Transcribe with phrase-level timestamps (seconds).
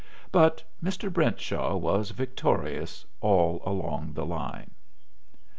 [0.31, 1.13] But Mr.
[1.13, 4.71] Brentshaw was victorious all along the line.